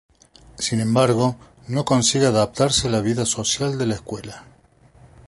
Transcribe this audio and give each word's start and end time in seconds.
Sin 0.57 0.79
embargo, 0.79 1.35
no 1.67 1.85
consigue 1.85 2.25
adaptarse 2.25 2.87
a 2.87 2.89
la 2.89 3.01
vida 3.01 3.23
social 3.23 3.77
de 3.77 3.85
la 3.85 3.93
escuela. 3.93 4.45